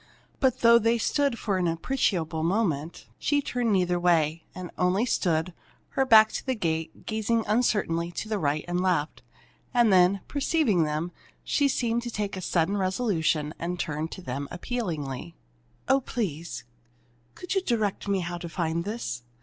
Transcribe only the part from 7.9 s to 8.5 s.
to the